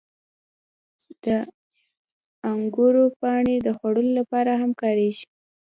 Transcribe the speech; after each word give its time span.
•د 1.23 1.25
انګورو 2.51 3.05
پاڼې 3.19 3.55
د 3.65 3.67
خوړو 3.77 4.03
لپاره 4.19 4.51
هم 4.61 4.71
کارېږي. 4.81 5.25